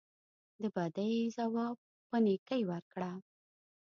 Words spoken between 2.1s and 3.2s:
نیکۍ ورکړه.